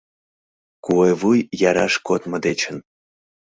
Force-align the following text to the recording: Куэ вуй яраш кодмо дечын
Куэ 0.85 1.11
вуй 1.19 1.39
яраш 1.69 1.93
кодмо 2.07 2.37
дечын 2.45 2.77